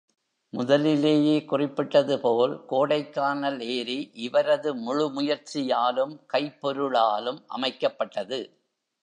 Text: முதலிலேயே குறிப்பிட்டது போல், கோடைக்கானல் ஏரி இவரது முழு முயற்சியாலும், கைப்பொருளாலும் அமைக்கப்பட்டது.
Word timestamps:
முதலிலேயே 0.53 1.45
குறிப்பிட்டது 1.45 2.19
போல், 2.19 2.65
கோடைக்கானல் 2.69 3.59
ஏரி 3.67 4.11
இவரது 4.21 4.75
முழு 4.75 5.05
முயற்சியாலும், 5.11 6.15
கைப்பொருளாலும் 6.33 7.39
அமைக்கப்பட்டது. 7.57 8.41